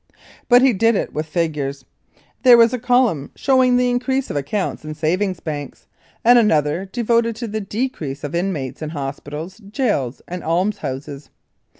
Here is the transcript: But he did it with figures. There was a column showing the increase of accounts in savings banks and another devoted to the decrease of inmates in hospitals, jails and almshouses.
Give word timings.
But 0.49 0.63
he 0.63 0.73
did 0.73 0.95
it 0.95 1.13
with 1.13 1.27
figures. 1.27 1.85
There 2.41 2.57
was 2.57 2.73
a 2.73 2.79
column 2.79 3.29
showing 3.35 3.77
the 3.77 3.91
increase 3.91 4.31
of 4.31 4.35
accounts 4.35 4.83
in 4.83 4.95
savings 4.95 5.39
banks 5.39 5.85
and 6.25 6.39
another 6.39 6.85
devoted 6.85 7.35
to 7.35 7.47
the 7.47 7.61
decrease 7.61 8.23
of 8.23 8.33
inmates 8.33 8.81
in 8.81 8.89
hospitals, 8.89 9.59
jails 9.59 10.19
and 10.27 10.43
almshouses. 10.43 11.29